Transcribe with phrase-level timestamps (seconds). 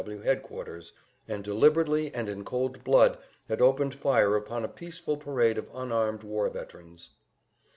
[0.03, 0.17] W.
[0.17, 0.27] W.
[0.27, 0.93] headquarters,
[1.27, 6.23] and deliberately and in cold blood had opened fire upon a peaceful parade of unarmed
[6.23, 7.11] war veterans.